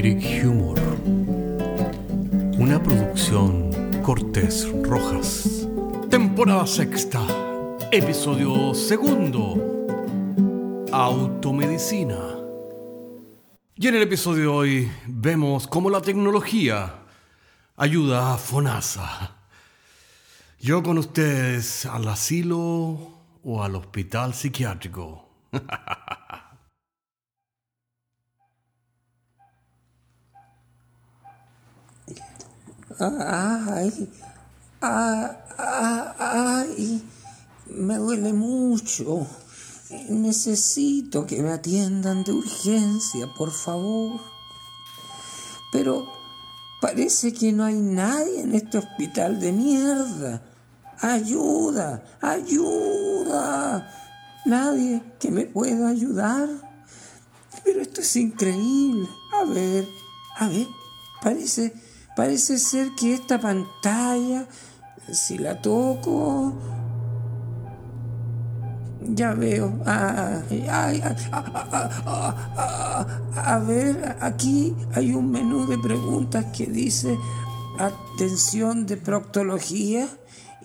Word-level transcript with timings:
Comedic 0.00 0.46
Humor. 0.46 0.80
Una 2.58 2.82
producción 2.82 3.70
Cortés 4.00 4.66
Rojas. 4.82 5.68
Temporada 6.08 6.66
sexta. 6.66 7.20
Episodio 7.92 8.72
segundo. 8.72 10.86
Automedicina. 10.90 12.16
Y 13.74 13.88
en 13.88 13.96
el 13.96 14.00
episodio 14.00 14.40
de 14.40 14.48
hoy 14.48 14.90
vemos 15.06 15.66
cómo 15.66 15.90
la 15.90 16.00
tecnología 16.00 16.94
ayuda 17.76 18.32
a 18.32 18.38
FONASA. 18.38 19.36
Yo 20.60 20.82
con 20.82 20.96
ustedes 20.96 21.84
al 21.84 22.08
asilo 22.08 23.18
o 23.44 23.62
al 23.62 23.76
hospital 23.76 24.32
psiquiátrico. 24.32 25.28
Ay, 33.02 34.10
ay, 34.82 35.36
ay, 36.18 37.02
me 37.66 37.96
duele 37.96 38.34
mucho. 38.34 39.26
Necesito 40.10 41.26
que 41.26 41.42
me 41.42 41.52
atiendan 41.52 42.24
de 42.24 42.32
urgencia, 42.32 43.26
por 43.38 43.52
favor. 43.52 44.20
Pero 45.72 46.12
parece 46.82 47.32
que 47.32 47.52
no 47.52 47.64
hay 47.64 47.80
nadie 47.80 48.42
en 48.42 48.54
este 48.54 48.76
hospital 48.76 49.40
de 49.40 49.52
mierda. 49.52 50.42
Ayuda, 51.00 52.04
ayuda. 52.20 53.90
Nadie 54.44 55.02
que 55.18 55.30
me 55.30 55.46
pueda 55.46 55.88
ayudar. 55.88 56.48
Pero 57.64 57.80
esto 57.80 58.02
es 58.02 58.16
increíble. 58.16 59.08
A 59.40 59.44
ver, 59.44 59.88
a 60.36 60.48
ver, 60.48 60.66
parece 61.22 61.89
Parece 62.20 62.58
ser 62.58 62.94
que 62.94 63.14
esta 63.14 63.40
pantalla, 63.40 64.46
si 65.10 65.38
la 65.38 65.62
toco, 65.62 66.52
ya 69.00 69.32
veo. 69.32 69.80
a 69.86 70.42
ver, 73.66 74.16
aquí 74.20 74.76
hay 74.92 75.14
un 75.14 75.30
menú 75.30 75.66
de 75.66 75.78
preguntas 75.78 76.44
que 76.54 76.66
dice 76.66 77.18
atención 77.78 78.84
de 78.84 78.98
proctología 78.98 80.06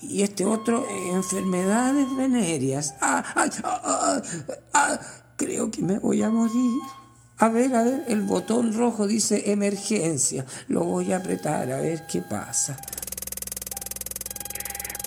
y 0.01 0.23
este 0.23 0.43
otro 0.43 0.85
enfermedades 1.13 2.13
venéreas. 2.17 2.95
creo 5.37 5.71
que 5.71 5.81
me 5.81 5.99
voy 5.99 6.21
a 6.21 6.29
morir. 6.29 6.81
A 7.37 7.49
ver, 7.49 7.75
a 7.75 7.83
ver, 7.83 8.03
el 8.07 8.21
botón 8.21 8.73
rojo 8.73 9.07
dice 9.07 9.51
emergencia. 9.51 10.45
Lo 10.69 10.85
voy 10.85 11.11
a 11.11 11.17
apretar 11.17 11.69
a 11.69 11.81
ver 11.81 12.03
qué 12.09 12.21
pasa. 12.21 12.77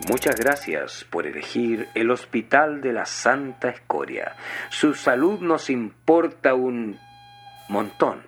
Muchas 0.09 0.37
gracias 0.37 1.07
por 1.09 1.27
elegir 1.27 1.89
el 1.95 2.11
Hospital 2.11 2.83
de 2.83 2.93
la 2.93 3.07
Santa 3.07 3.71
Escoria. 3.71 4.37
Su 4.69 4.93
salud 4.93 5.41
nos 5.41 5.71
importa 5.71 6.53
un 6.53 6.99
montón. 7.69 8.23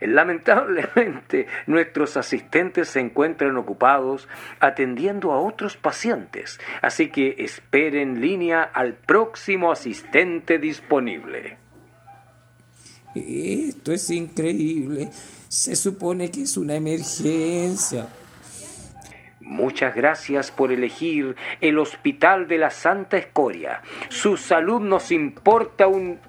Lamentablemente, 0.00 1.46
nuestros 1.66 2.16
asistentes 2.16 2.88
se 2.88 3.00
encuentran 3.00 3.56
ocupados 3.56 4.28
atendiendo 4.58 5.32
a 5.32 5.40
otros 5.40 5.76
pacientes, 5.76 6.58
así 6.82 7.10
que 7.10 7.36
esperen 7.38 8.20
línea 8.20 8.62
al 8.62 8.94
próximo 8.94 9.70
asistente 9.70 10.58
disponible. 10.58 11.58
Esto 13.14 13.92
es 13.92 14.10
increíble. 14.10 15.10
Se 15.48 15.74
supone 15.74 16.30
que 16.30 16.42
es 16.42 16.56
una 16.56 16.76
emergencia. 16.76 18.08
Muchas 19.40 19.96
gracias 19.96 20.52
por 20.52 20.70
elegir 20.70 21.34
el 21.60 21.78
Hospital 21.78 22.46
de 22.46 22.58
la 22.58 22.70
Santa 22.70 23.18
Escoria. 23.18 23.82
Su 24.08 24.36
salud 24.36 24.80
nos 24.80 25.10
importa 25.10 25.88
un 25.88 26.20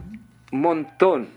montón. 0.52 1.28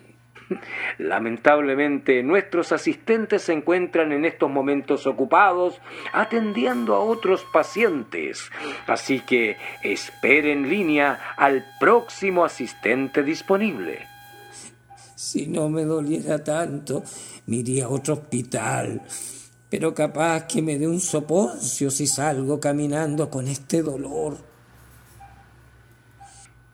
Lamentablemente, 0.99 2.23
nuestros 2.23 2.73
asistentes 2.73 3.43
se 3.43 3.53
encuentran 3.53 4.13
en 4.13 4.25
estos 4.25 4.51
momentos 4.51 5.07
ocupados 5.07 5.79
atendiendo 6.13 6.95
a 6.95 7.01
otros 7.01 7.45
pacientes. 7.53 8.51
Así 8.87 9.21
que 9.21 9.59
esperen 9.83 10.65
en 10.65 10.71
línea 10.71 11.35
al 11.37 11.67
próximo 11.79 12.47
asistente 12.47 13.23
disponible. 13.23 14.14
Si 15.25 15.47
no 15.47 15.71
me 15.71 15.87
doliera 15.87 16.45
tanto, 16.45 17.03
me 17.47 17.57
iría 17.57 17.87
a 17.87 17.89
otro 17.89 18.13
hospital. 18.13 19.01
Pero 19.71 19.95
capaz 19.95 20.47
que 20.47 20.61
me 20.61 20.77
dé 20.77 20.87
un 20.87 21.01
soponcio 21.01 21.91
si 21.91 22.07
salgo 22.07 22.61
caminando 22.61 23.31
con 23.31 23.49
este 23.49 23.83
dolor. 23.83 24.37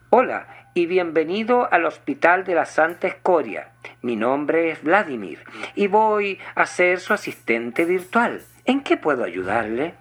Hola 0.09 0.67
y 0.73 0.85
bienvenido 0.85 1.71
al 1.71 1.85
Hospital 1.85 2.43
de 2.43 2.55
la 2.55 2.65
Santa 2.65 3.07
Escoria. 3.07 3.71
Mi 4.01 4.17
nombre 4.17 4.71
es 4.71 4.83
Vladimir 4.83 5.39
y 5.73 5.87
voy 5.87 6.37
a 6.53 6.65
ser 6.65 6.99
su 6.99 7.13
asistente 7.13 7.85
virtual. 7.85 8.41
¿En 8.65 8.83
qué 8.83 8.97
puedo 8.97 9.23
ayudarle? 9.23 9.95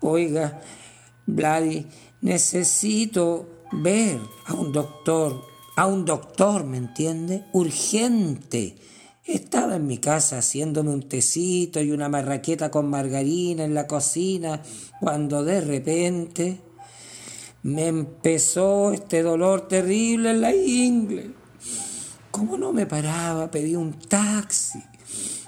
Oiga, 0.00 0.60
Vladi, 1.26 1.86
necesito 2.22 3.66
ver 3.70 4.18
a 4.46 4.54
un 4.54 4.72
doctor 4.72 5.53
a 5.76 5.86
un 5.86 6.04
doctor, 6.04 6.64
¿me 6.64 6.76
entiende? 6.76 7.44
Urgente. 7.52 8.76
Estaba 9.24 9.76
en 9.76 9.86
mi 9.86 9.98
casa 9.98 10.38
haciéndome 10.38 10.90
un 10.90 11.08
tecito 11.08 11.80
y 11.80 11.90
una 11.90 12.08
marraqueta 12.08 12.70
con 12.70 12.90
margarina 12.90 13.64
en 13.64 13.74
la 13.74 13.86
cocina 13.86 14.60
cuando 15.00 15.42
de 15.42 15.60
repente 15.60 16.60
me 17.62 17.86
empezó 17.86 18.92
este 18.92 19.22
dolor 19.22 19.66
terrible 19.66 20.30
en 20.30 20.40
la 20.42 20.54
ingle. 20.54 21.30
Como 22.30 22.58
no 22.58 22.72
me 22.72 22.84
paraba, 22.84 23.50
pedí 23.50 23.74
un 23.74 23.94
taxi 23.94 24.82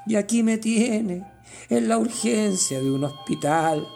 y 0.06 0.14
aquí 0.14 0.42
me 0.42 0.56
tiene, 0.56 1.24
en 1.68 1.88
la 1.88 1.98
urgencia 1.98 2.80
de 2.80 2.90
un 2.90 3.04
hospital 3.04 3.86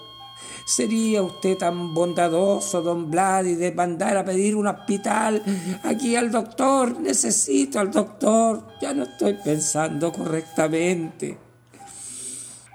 ¿Sería 0.71 1.21
usted 1.21 1.59
tan 1.59 1.95
bondadoso, 1.95 2.81
don 2.81 3.11
Vladi, 3.11 3.57
de 3.57 3.73
mandar 3.73 4.17
a 4.17 4.25
pedir 4.25 4.55
un 4.55 4.69
hospital 4.69 5.43
aquí 5.83 6.15
al 6.15 6.31
doctor? 6.31 7.01
Necesito 7.01 7.81
al 7.81 7.91
doctor. 7.91 8.69
Ya 8.81 8.95
no 8.95 9.03
estoy 9.03 9.37
pensando 9.45 10.13
correctamente. 10.13 11.37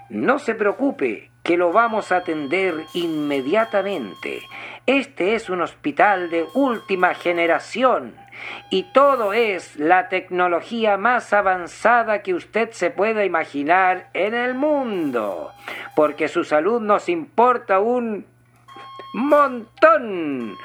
No 0.09 0.39
se 0.39 0.55
preocupe, 0.55 1.31
que 1.41 1.55
lo 1.55 1.71
vamos 1.71 2.11
a 2.11 2.17
atender 2.17 2.85
inmediatamente. 2.95 4.41
Este 4.85 5.35
es 5.35 5.49
un 5.49 5.61
hospital 5.61 6.29
de 6.29 6.45
última 6.53 7.13
generación 7.13 8.13
y 8.69 8.83
todo 8.93 9.33
es 9.33 9.75
la 9.77 10.09
tecnología 10.09 10.97
más 10.97 11.33
avanzada 11.33 12.21
que 12.21 12.33
usted 12.33 12.71
se 12.71 12.89
pueda 12.89 13.25
imaginar 13.25 14.09
en 14.13 14.33
el 14.33 14.55
mundo, 14.55 15.51
porque 15.95 16.27
su 16.27 16.43
salud 16.43 16.81
nos 16.81 17.09
importa 17.09 17.79
un 17.79 18.25
montón. 19.13 20.55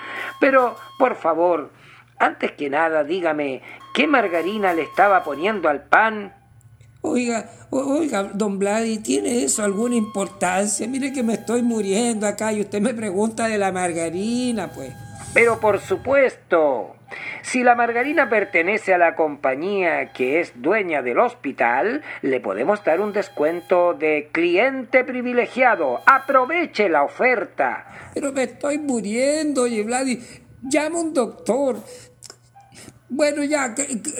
Pero, 0.40 0.76
por 0.98 1.16
favor, 1.16 1.70
antes 2.18 2.52
que 2.52 2.68
nada, 2.68 3.04
dígame, 3.04 3.62
¿qué 3.94 4.06
margarina 4.06 4.72
le 4.72 4.82
estaba 4.82 5.22
poniendo 5.22 5.68
al 5.68 5.82
pan? 5.84 6.34
Oiga, 7.02 7.48
oiga, 7.70 8.24
don 8.34 8.58
Vladi, 8.58 8.98
¿tiene 8.98 9.42
eso 9.42 9.64
alguna 9.64 9.94
importancia? 9.94 10.86
Mire 10.86 11.14
que 11.14 11.22
me 11.22 11.32
estoy 11.34 11.62
muriendo 11.62 12.26
acá 12.26 12.52
y 12.52 12.60
usted 12.60 12.82
me 12.82 12.92
pregunta 12.92 13.48
de 13.48 13.56
la 13.56 13.72
margarina, 13.72 14.70
pues. 14.70 14.92
Pero 15.32 15.58
por 15.60 15.80
supuesto, 15.80 16.96
si 17.42 17.62
la 17.62 17.74
margarina 17.74 18.28
pertenece 18.28 18.94
a 18.94 18.98
la 18.98 19.14
compañía 19.14 20.12
que 20.12 20.40
es 20.40 20.52
dueña 20.60 21.02
del 21.02 21.18
hospital, 21.18 22.02
le 22.22 22.40
podemos 22.40 22.84
dar 22.84 23.00
un 23.00 23.12
descuento 23.12 23.94
de 23.94 24.28
cliente 24.32 25.04
privilegiado. 25.04 26.00
Aproveche 26.06 26.88
la 26.88 27.02
oferta. 27.02 27.86
Pero 28.14 28.32
me 28.32 28.44
estoy 28.44 28.78
muriendo, 28.78 29.62
oye, 29.62 29.82
Vladi. 29.82 30.20
Llama 30.62 31.00
un 31.00 31.14
doctor. 31.14 31.76
Bueno, 33.08 33.42
ya, 33.42 33.74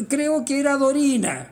creo 0.08 0.44
que 0.44 0.60
era 0.60 0.76
Dorina. 0.76 1.46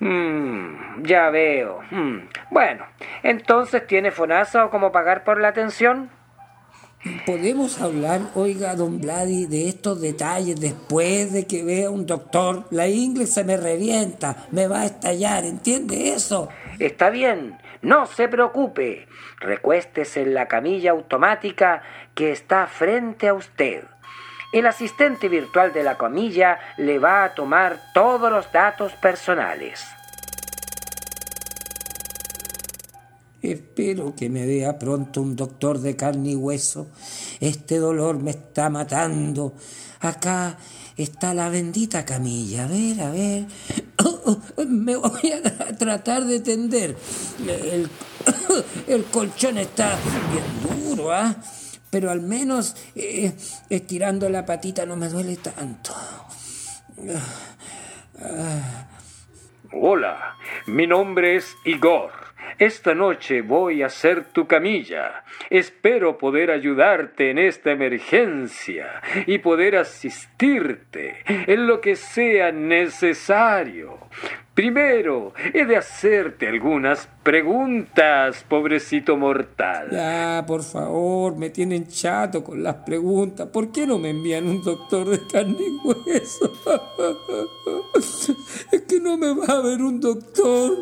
Hmm, 0.00 1.02
ya 1.02 1.28
veo. 1.30 1.80
Hmm. 1.90 2.28
Bueno, 2.50 2.86
entonces 3.22 3.86
tiene 3.86 4.10
FONASA 4.10 4.66
o 4.66 4.70
cómo 4.70 4.92
pagar 4.92 5.24
por 5.24 5.40
la 5.40 5.48
atención. 5.48 6.10
¿Podemos 7.26 7.80
hablar, 7.80 8.20
oiga, 8.34 8.74
don 8.74 9.00
Vladi, 9.00 9.46
de 9.46 9.68
estos 9.68 10.00
detalles 10.00 10.60
después 10.60 11.32
de 11.32 11.46
que 11.46 11.62
vea 11.62 11.90
un 11.90 12.06
doctor? 12.06 12.64
La 12.70 12.88
inglés 12.88 13.32
se 13.34 13.44
me 13.44 13.56
revienta, 13.56 14.46
me 14.50 14.66
va 14.66 14.80
a 14.80 14.86
estallar, 14.86 15.44
¿entiende 15.44 16.12
eso? 16.12 16.48
Está 16.80 17.10
bien, 17.10 17.56
no 17.82 18.06
se 18.06 18.26
preocupe. 18.26 19.06
Recuéstese 19.38 20.22
en 20.22 20.34
la 20.34 20.48
camilla 20.48 20.90
automática 20.90 21.82
que 22.14 22.32
está 22.32 22.66
frente 22.66 23.28
a 23.28 23.34
usted. 23.34 23.84
el 24.52 24.66
asistente 24.66 25.28
virtual 25.28 25.72
de 25.72 25.84
la 25.84 25.98
camilla 25.98 26.58
le 26.78 26.98
va 26.98 27.22
a 27.22 27.34
tomar 27.34 27.78
todos 27.92 28.32
los 28.32 28.50
datos 28.50 28.92
personales. 28.94 29.86
Espero 33.40 34.14
que 34.16 34.28
me 34.28 34.44
vea 34.46 34.78
pronto 34.78 35.22
un 35.22 35.36
doctor 35.36 35.78
de 35.78 35.94
carne 35.94 36.30
y 36.30 36.34
hueso. 36.34 36.88
Este 37.38 37.78
dolor 37.78 38.20
me 38.20 38.32
está 38.32 38.68
matando. 38.68 39.54
Acá 40.00 40.58
está 40.96 41.34
la 41.34 41.48
bendita 41.48 42.04
camilla. 42.04 42.64
A 42.64 42.66
ver, 42.66 43.00
a 43.00 43.10
ver. 43.10 43.46
me 44.68 44.96
voy 44.96 45.32
a 45.32 45.76
tratar 45.78 46.24
de 46.24 46.40
tender. 46.40 46.96
El, 48.88 49.04
colchón 49.04 49.58
está 49.58 49.96
bien 50.32 50.88
duro, 50.90 51.12
¿ah? 51.12 51.36
Pero 51.90 52.10
al 52.10 52.20
menos 52.20 52.74
eh, 52.96 53.32
estirando 53.70 54.28
la 54.28 54.44
patita 54.44 54.84
no 54.84 54.96
me 54.96 55.08
duele 55.08 55.36
tanto. 55.36 55.94
Hola, 59.72 60.36
mi 60.66 60.86
nombre 60.86 61.36
es 61.36 61.46
Igor. 61.64 62.27
Esta 62.58 62.92
noche 62.92 63.42
voy 63.42 63.82
a 63.84 63.88
ser 63.88 64.24
tu 64.32 64.48
camilla. 64.48 65.22
Espero 65.48 66.18
poder 66.18 66.50
ayudarte 66.50 67.30
en 67.30 67.38
esta 67.38 67.70
emergencia 67.70 69.00
y 69.26 69.38
poder 69.38 69.76
asistirte 69.76 71.22
en 71.26 71.68
lo 71.68 71.80
que 71.80 71.94
sea 71.94 72.50
necesario. 72.50 73.98
Primero, 74.54 75.34
he 75.54 75.64
de 75.66 75.76
hacerte 75.76 76.48
algunas 76.48 77.08
preguntas, 77.22 78.44
pobrecito 78.48 79.16
mortal. 79.16 79.90
Ya, 79.92 80.42
por 80.44 80.64
favor, 80.64 81.36
me 81.36 81.50
tienen 81.50 81.86
chato 81.86 82.42
con 82.42 82.60
las 82.60 82.74
preguntas. 82.74 83.46
¿Por 83.52 83.70
qué 83.70 83.86
no 83.86 84.00
me 84.00 84.10
envían 84.10 84.48
un 84.48 84.64
doctor 84.64 85.08
de 85.10 85.20
carne 85.28 85.58
y 85.60 85.86
hueso? 85.86 86.52
es 88.72 88.82
que 88.82 88.98
no 88.98 89.16
me 89.16 89.32
va 89.32 89.46
a 89.46 89.60
ver 89.60 89.80
un 89.80 90.00
doctor. 90.00 90.76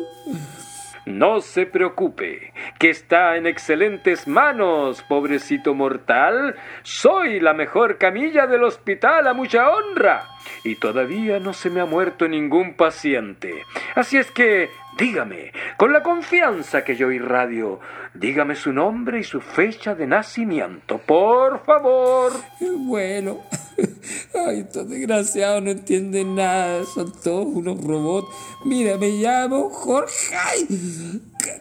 No 1.07 1.39
se 1.39 1.65
preocupe, 1.65 2.51
que 2.79 2.89
está 2.89 3.37
en 3.37 3.47
excelentes 3.47 4.27
manos, 4.27 5.01
pobrecito 5.07 5.73
mortal. 5.73 6.57
Soy 6.83 7.39
la 7.39 7.53
mejor 7.53 7.97
camilla 7.97 8.45
del 8.45 8.65
hospital 8.65 9.25
a 9.25 9.33
mucha 9.33 9.69
honra. 9.71 10.25
Y 10.65 10.75
todavía 10.75 11.39
no 11.39 11.53
se 11.53 11.69
me 11.69 11.79
ha 11.79 11.85
muerto 11.85 12.27
ningún 12.27 12.75
paciente. 12.75 13.63
Así 13.95 14.17
es 14.17 14.29
que 14.31 14.69
Dígame, 14.97 15.51
con 15.77 15.93
la 15.93 16.01
confianza 16.01 16.83
que 16.83 16.95
yo 16.95 17.11
irradio, 17.11 17.79
dígame 18.15 18.55
su 18.55 18.73
nombre 18.73 19.19
y 19.19 19.23
su 19.23 19.41
fecha 19.41 19.93
de 19.93 20.07
nacimiento, 20.07 20.97
por 20.97 21.63
favor. 21.65 22.31
Bueno, 22.59 23.43
ay, 24.47 24.59
estos 24.59 24.89
desgraciados 24.89 25.63
no 25.63 25.71
entienden 25.71 26.35
nada, 26.35 26.83
son 26.85 27.11
todos 27.23 27.45
unos 27.45 27.83
robots. 27.83 28.27
Mira, 28.65 28.97
me 28.97 29.09
llamo 29.09 29.69
Jorge 29.69 30.35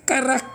Carrascay. 0.05 0.47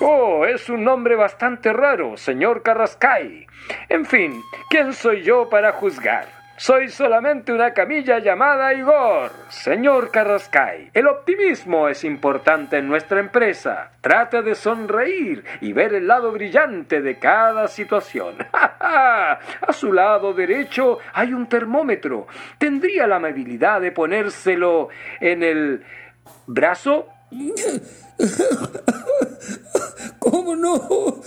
Oh, 0.00 0.44
es 0.46 0.68
un 0.68 0.84
nombre 0.84 1.14
bastante 1.16 1.72
raro, 1.72 2.16
señor 2.16 2.62
Carrascay. 2.62 3.46
En 3.88 4.04
fin, 4.04 4.42
¿quién 4.68 4.92
soy 4.92 5.22
yo 5.22 5.48
para 5.48 5.72
juzgar? 5.72 6.41
Soy 6.62 6.90
solamente 6.90 7.52
una 7.52 7.74
camilla 7.74 8.20
llamada 8.20 8.72
Igor. 8.72 9.32
Señor 9.48 10.12
Carrascay, 10.12 10.92
el 10.94 11.08
optimismo 11.08 11.88
es 11.88 12.04
importante 12.04 12.78
en 12.78 12.86
nuestra 12.86 13.18
empresa. 13.18 13.90
Trate 14.00 14.42
de 14.42 14.54
sonreír 14.54 15.42
y 15.60 15.72
ver 15.72 15.92
el 15.92 16.06
lado 16.06 16.30
brillante 16.30 17.02
de 17.02 17.18
cada 17.18 17.66
situación. 17.66 18.36
A 18.52 19.40
su 19.72 19.92
lado 19.92 20.34
derecho 20.34 20.98
hay 21.12 21.32
un 21.32 21.48
termómetro. 21.48 22.28
¿Tendría 22.58 23.08
la 23.08 23.16
amabilidad 23.16 23.80
de 23.80 23.90
ponérselo 23.90 24.88
en 25.18 25.42
el 25.42 25.84
brazo? 26.46 27.08
¿Cómo 30.20 30.54
no? 30.54 31.20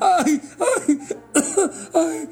¡Ay, 0.00 0.40
ay, 0.86 1.00
ay! 1.94 2.28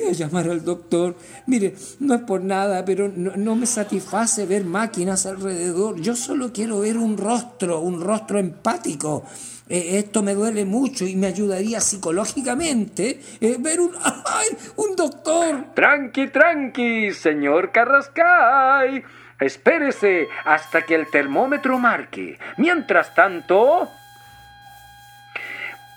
Llamar 0.12 0.48
al 0.48 0.64
doctor. 0.64 1.16
Mire, 1.46 1.74
no 2.00 2.14
es 2.14 2.22
por 2.22 2.42
nada, 2.42 2.84
pero 2.84 3.08
no, 3.08 3.56
me 3.56 3.66
satisface 3.66 4.46
ver 4.46 4.64
máquinas 4.64 5.26
alrededor. 5.26 6.00
Yo 6.00 6.16
solo 6.16 6.52
quiero 6.52 6.80
ver 6.80 6.96
un 6.96 7.16
rostro, 7.16 7.80
un 7.80 8.00
rostro 8.00 8.38
empático. 8.38 9.24
Eh, 9.68 9.98
esto 9.98 10.22
me 10.22 10.34
duele 10.34 10.64
mucho 10.64 11.06
y 11.06 11.14
me 11.14 11.28
ayudaría 11.28 11.80
psicológicamente 11.80 13.20
eh, 13.40 13.56
ver 13.58 13.80
un, 13.80 13.92
¡ay! 14.04 14.48
un 14.76 14.96
doctor. 14.96 15.66
Tranqui, 15.74 16.28
tranqui, 16.28 17.12
señor 17.12 17.70
Carrascay. 17.70 19.02
Espérese 19.38 20.28
hasta 20.44 20.82
que 20.82 20.94
el 20.94 21.08
termómetro 21.10 21.78
marque. 21.78 22.38
Mientras 22.56 23.14
tanto... 23.14 23.88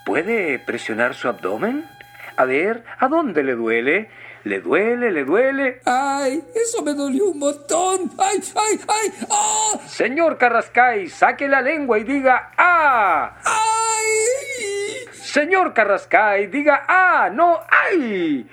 ¿Puede 0.06 0.60
presionar 0.60 1.16
su 1.16 1.30
abdomen? 1.30 1.86
A 2.35 2.45
ver, 2.45 2.83
¿a 3.00 3.07
dónde 3.07 3.44
le 3.44 3.56
duele? 3.56 4.09
¿Le 4.44 4.59
duele? 4.59 5.12
¿Le 5.12 5.24
duele? 5.24 5.80
¡Ay! 5.85 6.44
Eso 6.53 6.83
me 6.83 6.94
dolió 6.94 7.30
un 7.30 7.39
montón. 7.39 8.12
¡Ay, 8.18 8.39
ay, 8.56 8.80
ay! 8.88 9.25
¡Ah! 9.30 9.80
Señor 9.88 10.38
Carrascay, 10.38 11.07
saque 11.07 11.47
la 11.47 11.62
lengua 11.62 12.00
y 12.00 12.03
diga 12.03 12.51
¡Ah! 12.57 13.38
¡Ay! 13.45 15.06
Señor 15.13 15.74
Carrascay, 15.74 16.47
diga 16.47 16.83
¡Ah! 16.88 17.30
¡No! 17.31 17.59
¡Ay! 17.69 18.50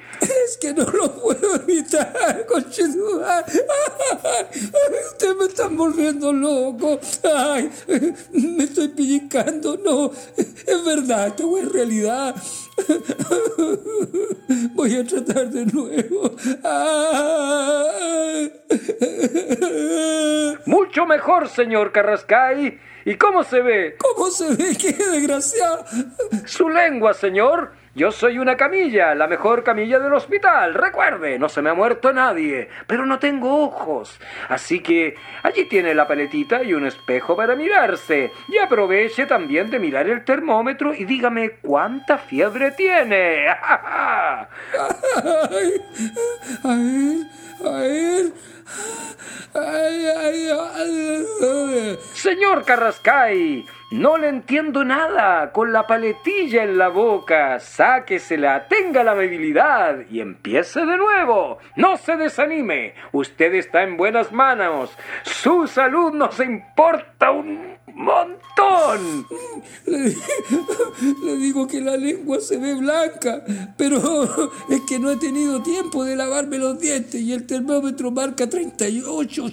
Es 0.51 0.57
que 0.57 0.75
no 0.75 0.83
lo 0.83 1.13
puedo 1.13 1.55
evitar, 1.55 2.45
conchedura. 2.45 3.45
Usted 5.13 5.37
me 5.37 5.45
está 5.45 5.69
volviendo 5.69 6.33
loco. 6.33 6.99
¡Ay! 7.23 7.71
Me 8.33 8.65
estoy 8.65 8.89
pellizcando. 8.89 9.77
No, 9.77 10.11
es 10.37 10.85
verdad, 10.85 11.29
esto 11.29 11.57
es 11.57 11.71
realidad. 11.71 12.35
Voy 14.75 14.97
a 14.97 15.07
tratar 15.07 15.51
de 15.51 15.67
nuevo. 15.67 16.35
Mucho 20.67 21.07
mejor, 21.07 21.49
señor 21.49 21.93
Carrascay. 21.93 22.77
¿Y 23.05 23.15
cómo 23.15 23.45
se 23.45 23.63
ve? 23.63 23.97
¿Cómo 23.99 24.33
se 24.33 24.53
ve? 24.57 24.77
¡Qué 24.81 24.95
desgraciado! 24.95 25.85
Su 26.45 26.69
lengua, 26.69 27.15
señor. 27.15 27.79
Yo 27.93 28.13
soy 28.13 28.39
una 28.39 28.57
camilla, 28.57 29.17
la 29.17 29.27
mejor 29.27 29.65
camilla 29.65 29.99
del 29.99 30.13
hospital. 30.13 30.75
Recuerde, 30.75 31.41
no 31.41 31.49
se 31.49 31.61
me 31.61 31.71
ha 31.71 31.75
muerto 31.75 32.13
nadie, 32.13 32.69
pero 32.87 33.05
no 33.05 33.19
tengo 33.19 33.65
ojos. 33.65 34.21
Así 34.49 34.79
que 34.79 35.17
allí 35.43 35.65
tiene 35.65 35.93
la 35.93 36.07
paletita 36.07 36.63
y 36.63 36.73
un 36.73 36.87
espejo 36.87 37.35
para 37.35 37.57
mirarse. 37.57 38.31
Y 38.49 38.59
aproveche 38.59 39.27
también 39.27 39.71
de 39.71 39.81
mirar 39.81 40.09
el 40.09 40.25
termómetro 40.25 40.95
y 40.95 41.05
dígame 41.05 41.51
cuánta 41.63 42.17
fiebre 42.19 42.71
tiene. 42.71 43.49
a 43.49 43.59
a. 44.33 44.49
Señor 52.15 52.65
Carrascay, 52.65 53.67
no 53.91 54.17
le 54.17 54.29
entiendo 54.29 54.85
nada. 54.85 55.51
Con 55.53 55.73
la 55.73 55.87
paletilla 55.87 56.63
en 56.63 56.79
la 56.79 56.89
boca, 56.89 57.59
sáquesela, 57.59 58.69
tenga 58.69 59.03
la 59.03 59.13
amabilidad 59.13 60.01
y 60.11 60.21
empiece 60.21 60.81
de 60.81 60.97
nuevo. 60.97 61.59
No 61.77 61.97
se 61.97 62.17
desanime. 62.17 62.95
Usted 63.13 63.55
está 63.55 63.83
en 63.83 63.97
buenas 63.97 64.31
manos. 64.33 64.97
Su 65.23 65.67
salud 65.67 66.13
nos 66.13 66.39
importa 66.41 67.33
un 67.33 67.79
montón. 67.95 68.30
Le, 69.87 71.37
digo 71.37 71.67
que 71.67 71.81
la 71.81 71.97
lengua 71.97 72.41
se 72.41 72.59
ve 72.59 72.75
blanca, 72.75 73.45
pero 73.77 74.51
es 74.69 74.81
que 74.83 74.99
no 74.99 75.11
he 75.11 75.17
tenido 75.17 75.63
tiempo 75.63 76.05
de 76.05 76.17
lavarme 76.17 76.59
los 76.59 76.79
dientes 76.79 77.21
y 77.21 77.33
el 77.33 77.47
termómetro 77.47 78.11
marca 78.11 78.49
38. 78.49 79.45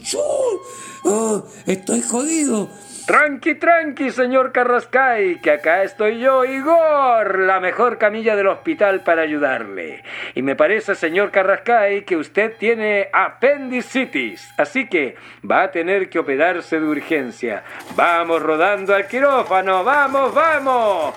¡Oh! 1.03 1.43
estoy 1.65 2.01
jodido. 2.01 2.69
Tranqui, 3.08 3.56
tranqui, 3.56 4.12
señor 4.12 4.52
Carrascay, 4.52 5.40
que 5.40 5.52
acá 5.52 5.84
estoy 5.84 6.20
yo, 6.20 6.44
Igor, 6.44 7.40
la 7.40 7.62
mejor 7.62 7.98
camilla 7.98 8.36
del 8.36 8.48
hospital 8.48 9.00
para 9.00 9.22
ayudarle. 9.22 10.04
Y 10.36 10.42
me 10.42 10.58
parece, 10.58 10.94
señor 10.94 11.32
Carrascay, 11.32 12.04
que 12.04 12.18
usted 12.18 12.58
tiene 12.58 13.08
apendicitis, 13.14 14.50
así 14.58 14.90
que 14.90 15.16
va 15.50 15.64
a 15.64 15.72
tener 15.72 16.10
que 16.10 16.20
operarse 16.20 16.82
de 16.82 16.86
urgencia. 16.86 17.64
Vamos 17.96 18.42
rodando 18.42 18.94
al 18.94 19.08
quirófano, 19.08 19.86
vamos, 19.86 20.34
vamos. 20.34 21.14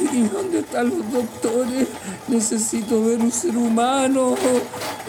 ¿Y 0.00 0.22
dónde 0.26 0.58
están 0.58 0.88
los 0.90 1.12
doctores? 1.12 1.88
Necesito 2.26 3.04
ver 3.04 3.20
un 3.20 3.30
ser 3.30 3.56
humano. 3.56 4.34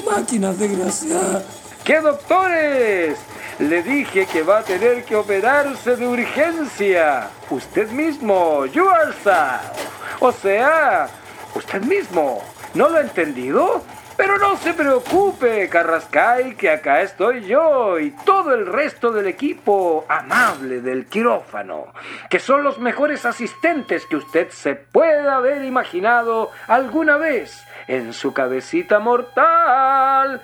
Máquinas 0.05 0.59
desgraciadas. 0.59 1.43
¿Qué 1.83 1.99
doctores? 1.99 3.17
Le 3.59 3.81
dije 3.83 4.25
que 4.25 4.43
va 4.43 4.59
a 4.59 4.63
tener 4.63 5.05
que 5.05 5.15
operarse 5.15 5.95
de 5.95 6.05
urgencia. 6.05 7.29
Usted 7.49 7.89
mismo, 7.89 8.65
yourself. 8.65 10.19
O 10.19 10.31
sea, 10.31 11.07
usted 11.53 11.81
mismo. 11.83 12.43
¿No 12.73 12.89
lo 12.89 12.97
ha 12.97 13.01
entendido? 13.01 13.81
Pero 14.17 14.37
no 14.37 14.57
se 14.57 14.73
preocupe, 14.73 15.69
Carrascay, 15.69 16.55
que 16.55 16.69
acá 16.69 17.01
estoy 17.01 17.45
yo 17.45 17.99
y 17.99 18.11
todo 18.11 18.53
el 18.53 18.65
resto 18.65 19.11
del 19.11 19.27
equipo 19.27 20.05
amable 20.07 20.79
del 20.79 21.05
quirófano, 21.05 21.87
que 22.29 22.39
son 22.39 22.63
los 22.63 22.79
mejores 22.79 23.25
asistentes 23.25 24.05
que 24.05 24.15
usted 24.15 24.49
se 24.51 24.75
pueda 24.75 25.35
haber 25.35 25.65
imaginado 25.65 26.51
alguna 26.67 27.17
vez 27.17 27.61
en 27.87 28.13
su 28.13 28.33
cabecita 28.33 28.99
mortal. 28.99 30.41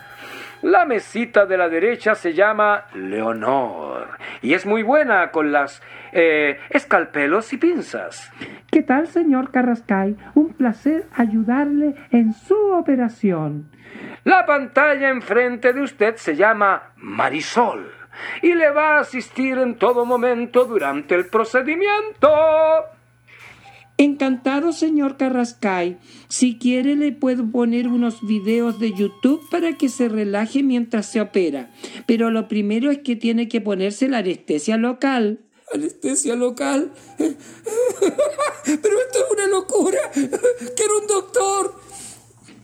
La 0.61 0.85
mesita 0.85 1.45
de 1.47 1.57
la 1.57 1.69
derecha 1.69 2.13
se 2.13 2.33
llama 2.33 2.85
Leonor 2.93 4.09
y 4.43 4.53
es 4.53 4.65
muy 4.65 4.83
buena 4.83 5.31
con 5.31 5.51
las 5.51 5.81
eh, 6.11 6.59
escalpelos 6.69 7.51
y 7.53 7.57
pinzas. 7.57 8.31
¿Qué 8.69 8.83
tal, 8.83 9.07
señor 9.07 9.51
Carrascay? 9.51 10.15
Un 10.35 10.53
placer 10.53 11.05
ayudarle 11.15 11.95
en 12.11 12.33
su 12.33 12.55
operación. 12.73 13.71
La 14.23 14.45
pantalla 14.45 15.09
enfrente 15.09 15.73
de 15.73 15.81
usted 15.81 16.15
se 16.17 16.35
llama 16.35 16.91
Marisol 16.97 17.91
y 18.43 18.53
le 18.53 18.69
va 18.69 18.97
a 18.97 18.99
asistir 18.99 19.57
en 19.57 19.79
todo 19.79 20.05
momento 20.05 20.65
durante 20.65 21.15
el 21.15 21.27
procedimiento. 21.27 22.29
Encantado, 24.01 24.73
señor 24.73 25.15
Carrascay. 25.15 25.99
Si 26.27 26.57
quiere, 26.57 26.95
le 26.95 27.11
puedo 27.11 27.51
poner 27.51 27.87
unos 27.87 28.25
videos 28.25 28.79
de 28.79 28.93
YouTube 28.93 29.47
para 29.51 29.77
que 29.77 29.89
se 29.89 30.09
relaje 30.09 30.63
mientras 30.63 31.05
se 31.05 31.21
opera. 31.21 31.71
Pero 32.07 32.31
lo 32.31 32.47
primero 32.47 32.89
es 32.89 32.97
que 33.03 33.15
tiene 33.15 33.47
que 33.47 33.61
ponerse 33.61 34.09
la 34.09 34.17
anestesia 34.17 34.77
local. 34.77 35.41
¿Anestesia 35.71 36.35
local? 36.35 36.91
Pero 37.19 37.35
esto 38.65 39.19
es 39.19 39.31
una 39.33 39.45
locura. 39.45 39.99
Quiero 40.11 40.97
un 40.99 41.07
doctor. 41.07 41.75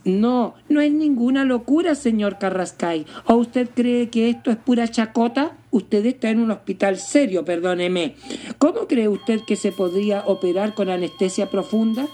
No, 0.04 0.54
no 0.68 0.80
es 0.80 0.92
ninguna 0.92 1.44
locura, 1.44 1.94
señor 1.94 2.38
Carrascay. 2.38 3.06
¿O 3.26 3.34
usted 3.34 3.68
cree 3.74 4.08
que 4.08 4.30
esto 4.30 4.50
es 4.50 4.56
pura 4.56 4.88
chacota? 4.88 5.56
Usted 5.70 6.06
está 6.06 6.30
en 6.30 6.40
un 6.40 6.50
hospital 6.50 6.96
serio, 6.96 7.44
perdóneme. 7.44 8.14
¿Cómo 8.58 8.86
cree 8.86 9.08
usted 9.08 9.40
que 9.46 9.56
se 9.56 9.72
podría 9.72 10.22
operar 10.26 10.74
con 10.74 10.88
anestesia 10.88 11.50
profunda? 11.50 12.06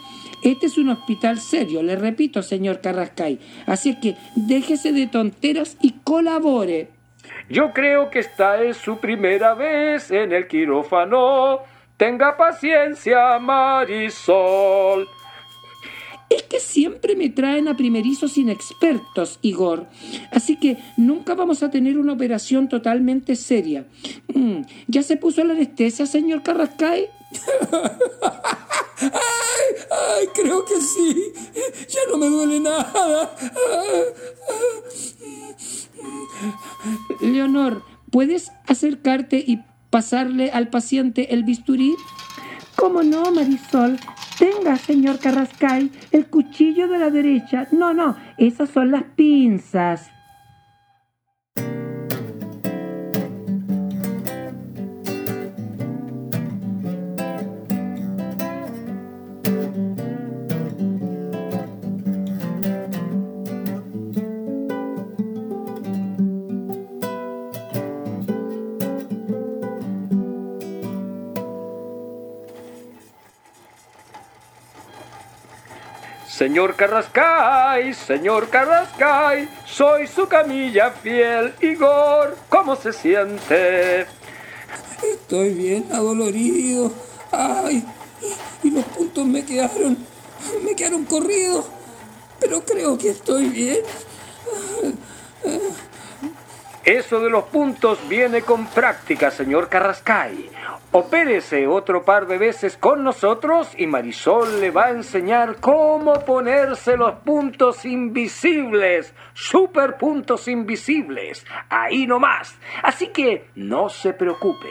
Este 0.42 0.66
es 0.66 0.76
un 0.76 0.90
hospital 0.90 1.38
serio, 1.38 1.82
le 1.82 1.96
repito, 1.96 2.42
señor 2.42 2.80
Carrascay. 2.80 3.38
Así 3.66 3.90
es 3.90 3.96
que 3.96 4.16
déjese 4.36 4.92
de 4.92 5.06
tonteras 5.06 5.78
y 5.80 5.92
colabore. 6.04 6.88
Yo 7.48 7.72
creo 7.72 8.10
que 8.10 8.18
esta 8.18 8.62
es 8.62 8.76
su 8.76 8.98
primera 8.98 9.54
vez 9.54 10.10
en 10.10 10.32
el 10.32 10.46
quirófano. 10.48 11.60
Tenga 11.96 12.36
paciencia, 12.36 13.38
Marisol. 13.38 15.08
Es 16.34 16.42
que 16.42 16.58
siempre 16.58 17.14
me 17.14 17.30
traen 17.30 17.68
a 17.68 17.76
primerizos 17.76 18.36
inexpertos, 18.38 19.38
Igor. 19.42 19.86
Así 20.32 20.56
que 20.56 20.78
nunca 20.96 21.34
vamos 21.36 21.62
a 21.62 21.70
tener 21.70 21.96
una 21.96 22.12
operación 22.12 22.68
totalmente 22.68 23.36
seria. 23.36 23.86
Mm, 24.34 24.62
¿Ya 24.88 25.04
se 25.04 25.16
puso 25.16 25.44
la 25.44 25.52
anestesia, 25.52 26.06
señor 26.06 26.42
Carrascay? 26.42 27.06
ay, 29.00 29.10
ay, 29.92 30.26
creo 30.34 30.64
que 30.64 30.80
sí. 30.80 31.32
Ya 31.88 32.00
no 32.10 32.16
me 32.16 32.26
duele 32.26 32.58
nada. 32.58 33.36
Leonor, 37.20 37.84
¿puedes 38.10 38.50
acercarte 38.66 39.36
y 39.38 39.60
pasarle 39.90 40.50
al 40.50 40.68
paciente 40.68 41.32
el 41.32 41.44
bisturí? 41.44 41.94
¿Cómo 42.74 43.04
no, 43.04 43.30
Marisol? 43.30 44.00
Tenga, 44.38 44.76
señor 44.76 45.18
Carrascay, 45.20 45.90
el 46.10 46.26
cuchillo 46.26 46.88
de 46.88 46.98
la 46.98 47.10
derecha. 47.10 47.68
No, 47.70 47.94
no, 47.94 48.16
esas 48.36 48.70
son 48.70 48.90
las 48.90 49.04
pinzas. 49.04 50.10
Señor 76.44 76.76
Carrascay, 76.76 77.94
señor 77.94 78.50
Carrascay, 78.50 79.48
soy 79.64 80.06
su 80.06 80.28
camilla 80.28 80.90
fiel. 80.90 81.54
Igor, 81.62 82.36
¿cómo 82.50 82.76
se 82.76 82.92
siente? 82.92 84.06
Estoy 85.02 85.54
bien 85.54 85.86
adolorido. 85.90 86.92
Ay, 87.32 87.82
y 88.62 88.70
los 88.72 88.84
puntos 88.84 89.24
me 89.24 89.42
quedaron, 89.42 89.96
me 90.62 90.76
quedaron 90.76 91.06
corridos. 91.06 91.64
Pero 92.38 92.62
creo 92.62 92.98
que 92.98 93.08
estoy 93.08 93.48
bien. 93.48 93.78
Eso 96.84 97.20
de 97.20 97.30
los 97.30 97.44
puntos 97.44 98.06
viene 98.06 98.42
con 98.42 98.66
práctica, 98.66 99.30
señor 99.30 99.70
Carrascay. 99.70 100.50
Opérese 100.96 101.66
otro 101.66 102.04
par 102.04 102.28
de 102.28 102.38
veces 102.38 102.76
con 102.76 103.02
nosotros 103.02 103.68
y 103.76 103.88
Marisol 103.88 104.60
le 104.60 104.70
va 104.70 104.84
a 104.84 104.90
enseñar 104.90 105.56
cómo 105.56 106.24
ponerse 106.24 106.96
los 106.96 107.14
puntos 107.16 107.84
invisibles, 107.84 109.12
super 109.32 109.96
puntos 109.96 110.46
invisibles, 110.46 111.44
ahí 111.68 112.06
nomás. 112.06 112.54
Así 112.80 113.08
que 113.08 113.48
no 113.56 113.88
se 113.88 114.12
preocupe, 114.12 114.70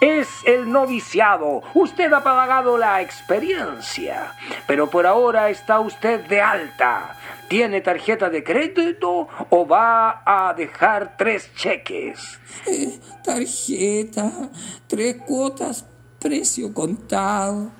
es 0.00 0.28
el 0.46 0.70
noviciado, 0.70 1.64
usted 1.74 2.12
ha 2.12 2.22
pagado 2.22 2.78
la 2.78 3.02
experiencia, 3.02 4.32
pero 4.68 4.88
por 4.88 5.08
ahora 5.08 5.50
está 5.50 5.80
usted 5.80 6.20
de 6.28 6.40
alta. 6.40 7.16
¿Tiene 7.48 7.82
tarjeta 7.82 8.30
de 8.30 8.42
crédito 8.42 9.28
o 9.50 9.66
va 9.66 10.22
a 10.24 10.54
dejar 10.54 11.16
tres 11.16 11.54
cheques? 11.54 12.40
Eh, 12.66 12.98
tarjeta, 13.22 14.50
tres 14.86 15.16
cuotas, 15.26 15.63
precio 16.18 16.72
contado. 16.72 17.70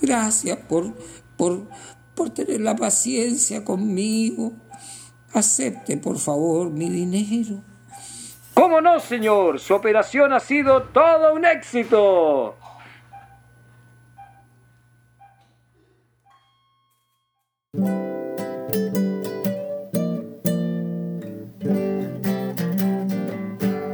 Gracias 0.00 0.58
por, 0.68 0.94
por, 1.36 1.66
por 2.14 2.30
tener 2.30 2.60
la 2.60 2.76
paciencia 2.76 3.64
conmigo. 3.64 4.52
Acepte, 5.32 5.96
por 5.96 6.18
favor, 6.18 6.70
mi 6.70 6.88
dinero. 6.88 7.62
¿Cómo 8.54 8.80
no, 8.80 9.00
señor? 9.00 9.58
Su 9.58 9.74
operación 9.74 10.32
ha 10.32 10.40
sido 10.40 10.84
todo 10.84 11.34
un 11.34 11.44
éxito. 11.44 12.56